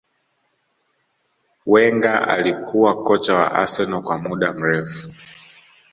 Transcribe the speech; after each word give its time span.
Wenger 1.65 2.27
alikuwa 2.29 3.03
kocha 3.03 3.35
wa 3.35 3.51
arsenal 3.51 4.01
kwa 4.03 4.17
muda 4.17 4.53
mrefu 4.53 5.11